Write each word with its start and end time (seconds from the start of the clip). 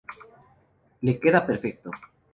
Le 1.03 1.13
queda 1.19 1.45
perfecto. 1.45 1.91